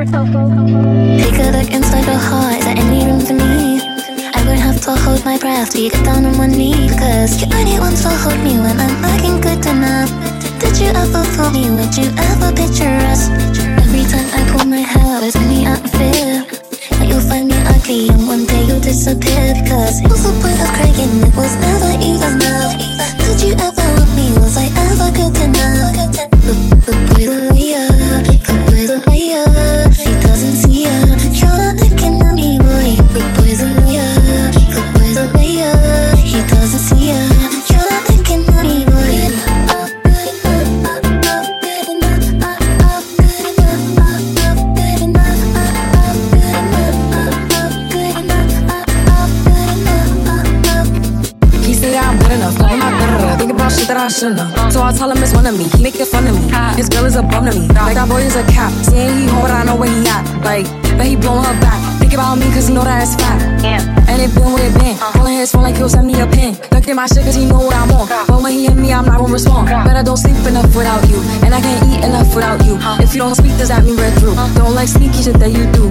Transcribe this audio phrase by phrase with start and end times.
[0.00, 3.84] Take a look inside your heart, is there any room for me?
[4.32, 7.36] I would have to hold my breath till you get down on one knee Cause
[7.36, 10.08] you're only want to hold me when I'm looking good enough
[10.56, 11.68] Did you ever fool me?
[11.76, 13.28] Would you ever picture us?
[13.76, 16.48] Every time I pull my hair, it's me out of fear
[16.96, 20.70] That you'll find me ugly and one day you'll disappear Because what's the point of
[20.80, 21.12] crying?
[21.28, 22.29] It was never even
[53.90, 54.72] that I shouldn't have.
[54.72, 55.66] So I tell him it's one of me.
[55.74, 56.46] He making fun of me.
[56.78, 57.66] His girl is a bum to me.
[57.74, 58.70] Like that boy is a cap.
[58.86, 60.22] Saying he hard, I know where he at.
[60.46, 61.82] Like, but he blowing her back.
[61.98, 63.42] Think about me cause he know that it's fat.
[64.06, 64.94] And it been where it been.
[64.94, 65.10] Uh-huh.
[65.18, 66.54] Calling his phone like he'll send me a pin.
[66.70, 68.06] Look at my shit cause he know what I'm on.
[68.06, 69.66] But when he hit me, I'm not gonna respond.
[69.66, 71.18] But I don't sleep enough without you.
[71.42, 72.78] And I can't eat enough without you.
[72.78, 73.02] Uh-huh.
[73.02, 74.38] If you don't speak, does that mean we're through?
[74.38, 74.54] Uh-huh.
[74.54, 75.90] Don't like sneaky shit that you do.